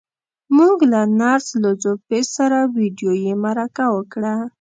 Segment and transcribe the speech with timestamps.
[0.57, 4.35] موږ له نرس لو ځو پي سره ويډيويي مرکه وکړه.